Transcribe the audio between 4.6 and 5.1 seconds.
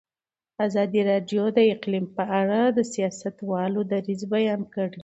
کړی.